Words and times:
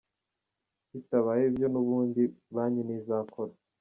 Bitabaye 0.91 1.43
ibyo 1.49 1.67
n’ 1.73 1.75
ubundi 1.81 2.21
banki 2.53 2.81
ntizakora. 2.85 3.53